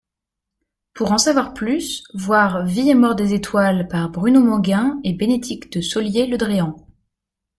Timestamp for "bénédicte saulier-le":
5.13-6.39